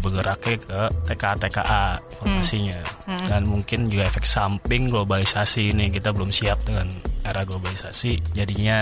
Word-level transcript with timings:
bergeraknya 0.00 0.56
ke 0.58 0.80
TKA 1.06 1.34
TKA 1.38 1.84
informasinya 2.16 2.80
Hmm. 3.06 3.26
dan 3.26 3.42
mungkin 3.46 3.84
juga 3.90 4.06
efek 4.06 4.22
samping 4.22 4.86
globalisasi 4.86 5.74
ini 5.74 5.90
kita 5.90 6.14
belum 6.14 6.30
siap 6.30 6.62
dengan 6.64 6.88
era 7.20 7.42
globalisasi. 7.44 8.32
Jadinya 8.32 8.78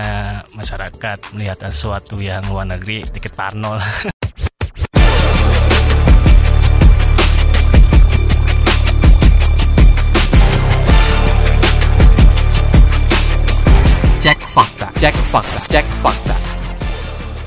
masyarakat 0.54 1.34
melihat 1.34 1.58
sesuatu 1.66 2.20
yang 2.22 2.44
luar 2.46 2.68
negeri 2.68 3.02
sedikit 3.08 3.34
parno 3.34 3.74
lah. 3.74 3.90
Cek 14.18 14.38
fakta, 14.52 14.86
cek 14.98 15.14
fakta, 15.30 15.60
cek 15.70 15.86
fakta. 16.02 16.37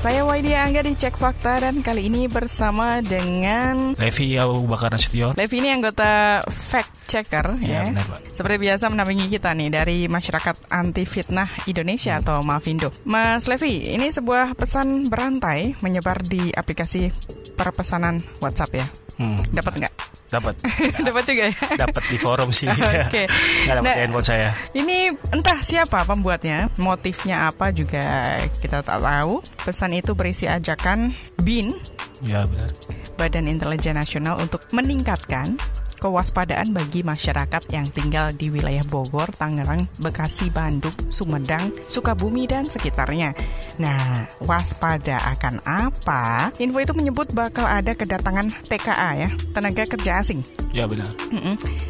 Saya 0.02 0.26
Waidia 0.26 0.66
Angga 0.66 0.82
di 0.82 0.98
Cek 0.98 1.14
Fakta 1.14 1.62
dan 1.62 1.78
kali 1.78 2.10
ini 2.10 2.26
bersama 2.26 2.98
dengan 2.98 3.94
Levi 3.94 4.34
Abu 4.34 4.66
Bakar 4.66 4.90
Nasution 4.90 5.30
Levi 5.38 5.62
ini 5.62 5.70
anggota 5.70 6.42
fact 6.42 7.06
checker 7.06 7.54
ya, 7.62 7.86
ya. 7.86 7.94
benar 7.94 8.10
Pak 8.10 8.34
Seperti 8.34 8.66
biasa 8.66 8.90
mendampingi 8.90 9.30
kita 9.30 9.54
nih 9.54 9.70
dari 9.70 10.10
masyarakat 10.10 10.74
anti 10.74 11.06
fitnah 11.06 11.46
Indonesia 11.70 12.18
atau 12.18 12.42
Mavindo. 12.42 12.90
Mas 13.06 13.46
Levi, 13.46 13.94
ini 13.94 14.10
sebuah 14.10 14.58
pesan 14.58 15.06
berantai 15.06 15.78
menyebar 15.86 16.18
di 16.26 16.50
aplikasi 16.50 17.06
perpesanan 17.54 18.18
WhatsApp 18.42 18.74
ya. 18.74 18.86
hmm, 19.22 19.54
Dapat 19.54 19.86
nggak? 19.86 20.01
Dapat 20.32 20.56
Dapat 21.06 21.22
juga 21.28 21.44
ya. 21.52 21.56
dapat 21.76 22.02
di 22.08 22.16
forum 22.16 22.48
sih 22.48 22.64
Oke. 22.72 23.28
nggak 23.28 23.74
dapat 23.76 23.84
Nah, 23.84 23.94
di 23.94 24.00
handphone 24.02 24.24
saya 24.24 24.48
Ini 24.72 25.12
entah 25.30 25.58
siapa 25.60 26.02
pembuatnya, 26.02 26.72
motifnya 26.80 27.52
apa 27.52 27.68
juga 27.70 28.38
kita 28.58 28.80
tak 28.80 28.98
tahu. 28.98 29.44
Pesan 29.62 29.92
itu 29.92 30.16
berisi 30.16 30.48
ajakan 30.48 31.12
BIN, 31.44 31.76
ya 32.24 32.48
benar 32.48 32.72
Badan 33.14 33.46
Intelijen 33.46 33.94
Nasional 33.94 34.40
untuk 34.40 34.64
meningkatkan 34.72 35.54
kewaspadaan 36.02 36.74
bagi 36.74 37.06
masyarakat 37.06 37.62
yang 37.70 37.86
tinggal 37.94 38.34
di 38.34 38.50
wilayah 38.50 38.82
Bogor, 38.90 39.30
Tangerang, 39.30 39.86
Bekasi, 40.02 40.50
Bandung, 40.50 40.94
Sumedang, 41.06 41.70
Sukabumi, 41.86 42.50
dan 42.50 42.66
sekitarnya. 42.66 43.30
Nah, 43.78 44.26
waspada 44.42 45.22
akan 45.38 45.62
apa? 45.62 46.50
Info 46.58 46.82
itu 46.82 46.90
menyebut 46.98 47.30
bakal 47.30 47.70
ada 47.70 47.94
kedatangan 47.94 48.50
TKA 48.66 49.10
ya, 49.14 49.30
tenaga 49.54 49.86
kerja 49.86 50.18
asing. 50.18 50.42
ya 50.72 50.88
benar. 50.88 51.04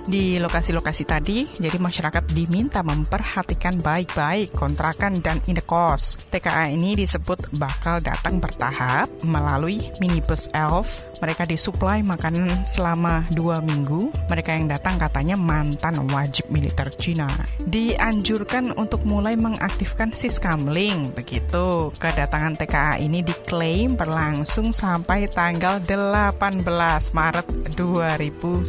Di 0.03 0.43
lokasi-lokasi 0.43 1.07
tadi, 1.07 1.47
jadi 1.55 1.79
masyarakat 1.79 2.35
diminta 2.35 2.83
memperhatikan 2.83 3.79
baik-baik 3.79 4.51
kontrakan 4.51 5.23
dan 5.23 5.39
indekos. 5.47 6.19
TKA 6.35 6.75
ini 6.75 6.99
disebut 6.99 7.55
bakal 7.63 8.03
datang 8.03 8.43
bertahap 8.43 9.07
melalui 9.23 9.79
minibus 10.03 10.51
elf. 10.51 11.07
Mereka 11.23 11.47
disuplai 11.47 12.03
makanan 12.03 12.67
selama 12.67 13.23
dua 13.31 13.63
minggu. 13.63 14.02
Mereka 14.11 14.57
yang 14.57 14.67
datang 14.67 14.97
katanya 14.99 15.37
mantan 15.37 16.03
wajib 16.11 16.49
militer 16.49 16.89
Cina. 16.97 17.29
Dianjurkan 17.69 18.75
untuk 18.75 19.05
mulai 19.05 19.37
mengaktifkan 19.37 20.11
siskamling. 20.17 21.13
Begitu, 21.13 21.93
kedatangan 22.01 22.57
TKA 22.57 22.99
ini 22.99 23.21
diklaim 23.21 23.95
berlangsung 23.95 24.73
sampai 24.73 25.29
tanggal 25.29 25.79
18 25.85 26.65
Maret 27.13 27.47
2019. 27.77 28.65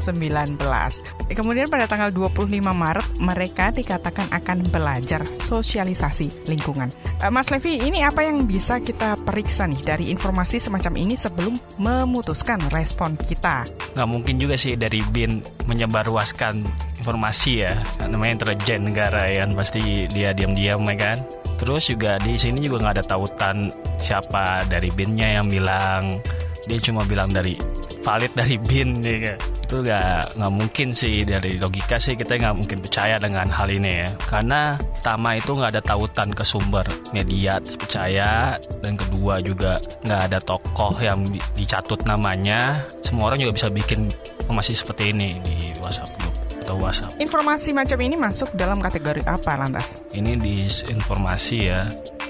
Kemudian 1.33 1.67
pada 1.71 1.87
tanggal 1.87 2.11
25 2.11 2.59
Maret 2.59 3.07
mereka 3.23 3.71
dikatakan 3.71 4.29
akan 4.29 4.67
belajar 4.69 5.23
sosialisasi 5.39 6.49
lingkungan. 6.51 6.91
Eh, 7.23 7.31
Mas 7.31 7.49
Levi, 7.49 7.79
ini 7.79 8.03
apa 8.03 8.27
yang 8.27 8.43
bisa 8.43 8.83
kita 8.83 9.15
periksa 9.23 9.65
nih 9.65 9.81
dari 9.81 10.05
informasi 10.11 10.59
semacam 10.59 10.93
ini 10.99 11.15
sebelum 11.15 11.55
memutuskan 11.79 12.59
respon 12.69 13.15
kita? 13.15 13.63
nggak 13.93 14.09
mungkin 14.09 14.35
juga 14.41 14.57
sih 14.57 14.73
dari 14.73 14.99
bin 15.23 15.39
menyebarluaskan 15.71 16.67
informasi 16.99 17.63
ya 17.63 17.79
namanya 18.11 18.43
intelijen 18.43 18.91
negara 18.91 19.31
ya 19.31 19.47
kan 19.47 19.55
pasti 19.55 20.11
dia 20.11 20.35
diam-diam 20.35 20.83
ya 20.83 20.95
kan. 20.99 21.17
Terus 21.63 21.87
juga 21.87 22.19
di 22.19 22.35
sini 22.35 22.67
juga 22.67 22.83
nggak 22.83 22.95
ada 22.99 23.05
tautan 23.07 23.71
siapa 23.95 24.67
dari 24.67 24.91
binnya 24.91 25.39
yang 25.39 25.47
bilang. 25.47 26.19
Dia 26.67 26.79
cuma 26.83 27.07
bilang 27.07 27.31
dari 27.31 27.55
valid 28.03 28.31
dari 28.35 28.59
bin 28.59 28.99
ya. 29.01 29.35
Itu 29.39 29.81
nggak 29.81 30.37
nggak 30.37 30.53
mungkin 30.53 30.87
sih 30.93 31.23
dari 31.23 31.55
logika 31.57 31.97
sih 31.97 32.13
kita 32.19 32.35
nggak 32.37 32.55
mungkin 32.59 32.77
percaya 32.83 33.15
dengan 33.17 33.47
hal 33.49 33.71
ini 33.71 34.03
ya. 34.05 34.09
Karena 34.19 34.75
pertama 34.77 35.39
itu 35.39 35.51
nggak 35.55 35.71
ada 35.73 35.83
tautan 35.83 36.29
ke 36.35 36.43
sumber 36.43 36.85
media 37.15 37.57
percaya 37.63 38.59
dan 38.83 38.93
kedua 38.99 39.39
juga 39.39 39.79
nggak 40.03 40.21
ada 40.29 40.39
tokoh 40.43 40.93
yang 40.99 41.23
di- 41.25 41.41
dicatut 41.55 42.03
namanya. 42.05 42.77
Semua 43.01 43.31
orang 43.31 43.39
juga 43.41 43.55
bisa 43.55 43.67
bikin 43.71 44.11
informasi 44.43 44.75
seperti 44.75 45.15
ini 45.15 45.39
di 45.41 45.71
WhatsApp 45.79 46.11
group 46.19 46.35
atau 46.63 46.75
WhatsApp. 46.79 47.15
Informasi 47.19 47.71
macam 47.71 47.97
ini 48.03 48.15
masuk 48.19 48.51
dalam 48.59 48.83
kategori 48.83 49.23
apa 49.23 49.55
lantas? 49.55 49.99
ini 50.11 50.35
disinformasi 50.35 51.57
ya. 51.63 51.81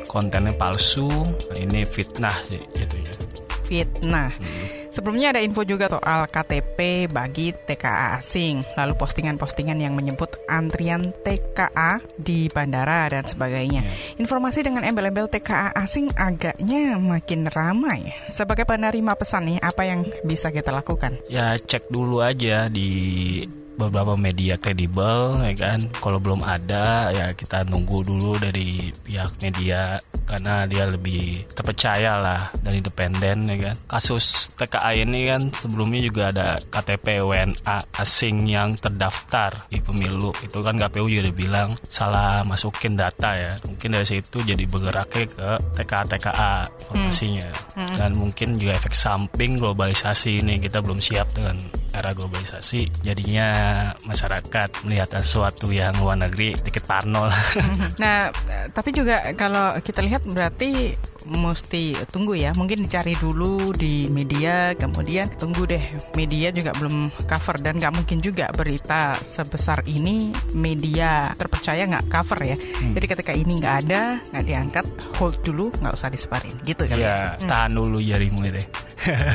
Kontennya 0.05 0.53
palsu 0.53 1.09
ini 1.57 1.89
fitnah 1.89 2.37
sih 2.45 2.61
jatuhnya 2.77 3.13
Fitnah. 3.65 4.29
Sebelumnya 4.93 5.33
ada 5.33 5.41
info 5.41 5.65
juga 5.65 5.89
soal 5.89 6.29
KTP 6.29 7.09
bagi 7.09 7.49
TKA 7.49 8.21
asing, 8.21 8.61
lalu 8.77 8.93
postingan-postingan 8.93 9.81
yang 9.81 9.97
menyebut 9.97 10.37
antrian 10.45 11.09
TKA 11.25 11.97
di 12.21 12.45
bandara 12.53 13.09
dan 13.09 13.25
sebagainya. 13.25 13.81
Informasi 14.21 14.61
dengan 14.61 14.85
embel-embel 14.85 15.33
TKA 15.33 15.73
asing 15.73 16.13
agaknya 16.13 17.01
makin 17.01 17.49
ramai. 17.49 18.13
Sebagai 18.29 18.69
penerima 18.69 19.17
pesan 19.17 19.49
nih, 19.49 19.59
apa 19.65 19.81
yang 19.81 20.05
bisa 20.21 20.53
kita 20.53 20.69
lakukan? 20.69 21.17
ya 21.33 21.57
cek 21.57 21.89
dulu 21.89 22.21
aja 22.21 22.69
di 22.69 23.41
beberapa 23.73 24.13
media 24.13 24.53
kredibel 24.61 25.41
ya 25.41 25.53
kan 25.57 25.89
kalau 25.97 26.21
belum 26.21 26.45
ada 26.45 27.09
ya 27.09 27.33
kita 27.33 27.65
nunggu 27.65 28.05
dulu 28.05 28.37
dari 28.37 28.93
pihak 29.01 29.41
media 29.41 29.97
karena 30.33 30.65
dia 30.65 30.89
lebih 30.89 31.45
terpercaya 31.53 32.17
lah 32.17 32.49
dan 32.65 32.73
independen 32.73 33.37
ya 33.45 33.57
kan. 33.69 33.75
Kasus 33.85 34.49
TKA 34.57 34.97
ini 34.97 35.29
kan 35.29 35.41
sebelumnya 35.53 36.01
juga 36.01 36.23
ada 36.33 36.57
KTP 36.57 37.21
WNA 37.21 37.77
asing 38.01 38.49
yang 38.49 38.73
terdaftar 38.73 39.69
di 39.69 39.77
pemilu. 39.77 40.33
Itu 40.41 40.65
kan 40.65 40.81
KPU 40.81 41.05
juga 41.05 41.29
bilang 41.29 41.77
salah 41.85 42.41
masukin 42.41 42.97
data 42.97 43.37
ya. 43.37 43.53
Mungkin 43.69 43.93
dari 43.93 44.07
situ 44.09 44.41
jadi 44.41 44.65
bergeraknya 44.65 45.25
ke 45.29 45.49
TKA 45.77 46.03
TKA 46.09 46.53
informasinya 46.89 47.49
dan 47.93 48.17
mungkin 48.17 48.57
juga 48.57 48.73
efek 48.73 48.97
samping 48.97 49.61
globalisasi 49.61 50.41
ini 50.41 50.57
kita 50.57 50.81
belum 50.81 50.97
siap 50.97 51.29
dengan 51.37 51.59
era 51.93 52.11
globalisasi 52.11 53.05
jadinya 53.05 53.47
masyarakat 54.03 54.69
melihat 54.85 55.21
sesuatu 55.21 55.69
yang 55.69 55.93
luar 56.01 56.17
negeri 56.17 56.57
sedikit 56.57 56.89
parno 56.89 57.29
lah 57.29 57.41
Nah, 58.01 58.29
eh, 58.49 58.67
tapi 58.73 58.89
juga 58.91 59.21
kalau 59.37 59.77
kita 59.79 60.01
lihat 60.01 60.25
berarti 60.25 60.95
mesti 61.29 61.95
tunggu 62.09 62.35
ya. 62.35 62.51
Mungkin 62.55 62.83
dicari 62.83 63.15
dulu 63.15 63.71
di 63.71 64.11
media, 64.11 64.75
kemudian 64.75 65.31
tunggu 65.39 65.63
deh. 65.69 65.81
Media 66.17 66.51
juga 66.51 66.75
belum 66.75 67.11
cover 67.27 67.55
dan 67.63 67.79
nggak 67.79 67.93
mungkin 67.95 68.19
juga 68.19 68.51
berita 68.51 69.15
sebesar 69.19 69.85
ini 69.87 70.33
media 70.51 71.31
terpercaya 71.39 71.87
nggak 71.87 72.07
cover 72.11 72.39
ya. 72.43 72.55
Jadi 72.91 73.05
ketika 73.07 73.31
ini 73.31 73.59
nggak 73.59 73.75
ada, 73.87 74.19
nggak 74.33 74.45
diangkat, 74.45 74.85
hold 75.19 75.39
dulu, 75.45 75.71
nggak 75.79 75.93
usah 75.95 76.09
disebarin. 76.11 76.55
Gitu 76.65 76.83
kan 76.87 76.97
ya 76.99 77.15
tahan 77.45 77.71
dulu 77.75 77.99
jarimu 78.03 78.43
deh 78.49 78.67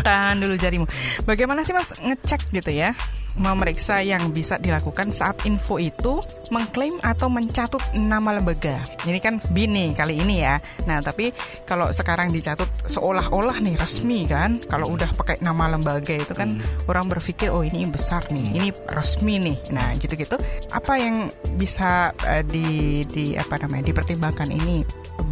Tahan 0.07 0.41
dulu 0.41 0.55
jarimu. 0.57 0.87
Bagaimana 1.25 1.63
sih 1.65 1.77
Mas 1.77 1.93
ngecek 1.99 2.53
gitu 2.53 2.71
ya? 2.73 2.97
Memeriksa 3.39 4.03
yang 4.03 4.35
bisa 4.35 4.59
dilakukan 4.59 5.15
saat 5.15 5.47
info 5.47 5.79
itu 5.79 6.19
mengklaim 6.51 6.99
atau 7.01 7.31
mencatut 7.31 7.81
nama 7.95 8.37
lembaga. 8.37 8.83
Ini 9.07 9.19
kan 9.23 9.39
BIN 9.55 9.73
nih 9.75 9.89
kali 9.95 10.19
ini 10.19 10.43
ya. 10.43 10.59
Nah, 10.91 10.99
tapi 10.99 11.31
kalau 11.65 11.89
sekarang 11.95 12.35
dicatut 12.35 12.69
seolah-olah 12.91 13.63
nih 13.63 13.79
resmi 13.79 14.27
kan. 14.27 14.59
Kalau 14.67 14.91
udah 14.93 15.15
pakai 15.15 15.39
nama 15.41 15.71
lembaga 15.71 16.19
itu 16.19 16.35
kan 16.35 16.59
orang 16.91 17.07
berpikir 17.07 17.55
oh 17.55 17.63
ini 17.63 17.87
besar 17.89 18.27
nih, 18.29 18.47
ini 18.59 18.69
resmi 18.93 19.39
nih. 19.39 19.57
Nah, 19.71 19.95
gitu-gitu. 19.97 20.37
Apa 20.75 20.99
yang 20.99 21.31
bisa 21.57 22.11
eh, 22.27 22.43
di 22.45 23.03
di 23.07 23.39
apa 23.39 23.57
namanya? 23.63 23.91
dipertimbangkan 23.95 24.51
ini 24.51 24.83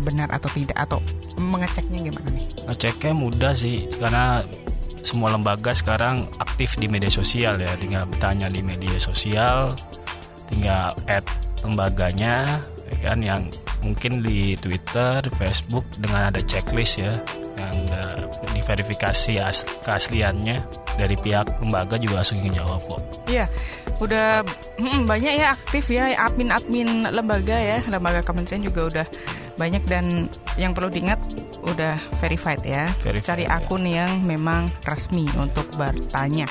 benar 0.06 0.30
atau 0.30 0.46
tidak 0.54 0.78
atau 0.78 1.02
mengeceknya 1.36 1.98
gimana 2.08 2.30
nih? 2.30 2.46
ngeceknya 2.66 3.12
mudah 3.14 3.52
sih 3.54 3.86
karena 3.98 4.42
semua 5.06 5.30
lembaga 5.30 5.70
sekarang 5.70 6.26
aktif 6.42 6.74
di 6.76 6.90
media 6.90 7.08
sosial 7.08 7.54
ya 7.62 7.70
tinggal 7.78 8.04
bertanya 8.10 8.50
di 8.50 8.60
media 8.66 8.98
sosial 8.98 9.70
tinggal 10.50 10.90
add 11.06 11.22
lembaganya 11.62 12.58
ya 12.90 12.96
kan 13.06 13.18
yang 13.22 13.42
mungkin 13.86 14.24
di 14.24 14.58
Twitter, 14.58 15.22
Facebook 15.38 15.86
dengan 16.02 16.34
ada 16.34 16.42
checklist 16.42 16.98
ya 16.98 17.14
yang 17.56 17.76
diverifikasi 18.52 19.38
as- 19.38 19.64
keasliannya 19.86 20.58
dari 20.98 21.14
pihak 21.14 21.62
lembaga 21.62 22.00
juga 22.00 22.20
langsung 22.24 22.42
ngejawab 22.42 22.82
kok. 22.82 23.00
Iya, 23.30 23.46
udah 24.02 24.42
banyak 25.10 25.32
ya 25.38 25.54
aktif 25.54 25.92
ya 25.92 26.10
admin-admin 26.18 27.06
lembaga 27.08 27.56
ya, 27.56 27.78
lembaga 27.86 28.20
kementerian 28.26 28.66
juga 28.66 28.80
udah 28.90 29.06
banyak 29.56 29.82
dan 29.88 30.28
yang 30.60 30.76
perlu 30.76 30.92
diingat 30.92 31.20
udah 31.66 31.96
verified 32.20 32.62
ya. 32.62 32.88
Verified, 33.02 33.26
Cari 33.26 33.44
ya. 33.48 33.58
akun 33.60 33.84
yang 33.84 34.22
memang 34.22 34.68
resmi 34.86 35.26
untuk 35.36 35.68
bertanya. 35.74 36.46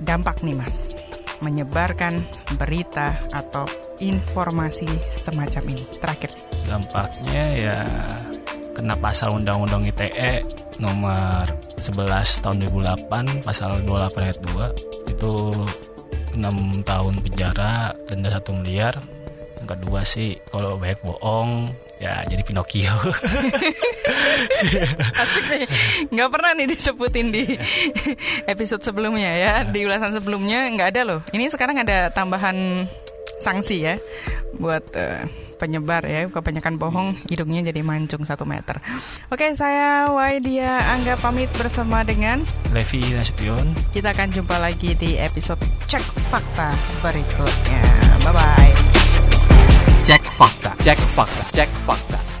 Dampak 0.00 0.44
nih 0.46 0.54
mas, 0.54 0.86
menyebarkan 1.42 2.22
berita 2.60 3.18
atau 3.34 3.66
informasi 3.98 4.86
semacam 5.10 5.62
ini. 5.72 5.84
Terakhir, 5.98 6.30
dampaknya 6.68 7.42
ya 7.56 7.78
kena 8.76 8.92
pasal 9.00 9.32
undang-undang 9.32 9.88
ITE 9.88 10.44
nomor 10.84 11.48
11 11.80 12.44
tahun 12.44 12.56
2008 12.68 13.40
pasal 13.40 13.80
28 13.88 14.20
ayat 14.20 14.38
2 15.08 15.16
itu 15.16 15.32
6 16.36 16.84
tahun 16.84 17.14
penjara 17.24 17.96
denda 18.04 18.28
1 18.28 18.60
miliar 18.60 19.00
yang 19.56 19.68
kedua 19.72 20.04
sih 20.04 20.36
kalau 20.52 20.76
banyak 20.76 21.00
bohong 21.00 21.72
ya 21.96 22.20
jadi 22.28 22.42
Pinocchio 22.44 22.92
asik 25.22 25.44
nih. 25.48 25.66
Nggak 26.12 26.30
pernah 26.32 26.50
nih 26.52 26.66
disebutin 26.68 27.32
di 27.32 27.42
episode 28.44 28.82
sebelumnya 28.84 29.30
ya, 29.32 29.54
di 29.64 29.88
ulasan 29.88 30.12
sebelumnya 30.12 30.68
nggak 30.72 30.88
ada 30.92 31.02
loh. 31.04 31.20
Ini 31.32 31.48
sekarang 31.48 31.80
ada 31.80 32.12
tambahan 32.12 32.88
sanksi 33.36 33.76
ya 33.84 33.94
buat 34.56 34.84
eh, 34.96 35.28
penyebar 35.60 36.04
ya 36.04 36.28
kebanyakan 36.28 36.80
bohong 36.80 37.08
hidungnya 37.28 37.68
jadi 37.72 37.80
mancung 37.84 38.24
satu 38.24 38.44
meter. 38.48 38.80
Oke 39.32 39.52
saya 39.56 40.08
Waidia 40.12 40.80
Angga 40.92 41.16
pamit 41.20 41.48
bersama 41.56 42.04
dengan 42.04 42.44
Levi 42.72 43.12
Nasution 43.12 43.72
kita 43.92 44.12
akan 44.12 44.28
jumpa 44.32 44.56
lagi 44.60 44.96
di 44.96 45.16
episode 45.20 45.60
cek 45.88 46.04
fakta 46.32 46.72
berikutnya. 47.00 47.84
Bye 48.24 48.32
bye. 48.32 48.75
Cek 50.36 50.44
fakta. 50.44 50.70
Cek 50.84 50.98
fakta. 50.98 51.44
Cek 51.52 51.68
fakta. 51.86 52.35